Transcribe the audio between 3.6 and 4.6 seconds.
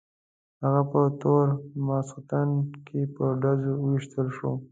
وویشتل شو.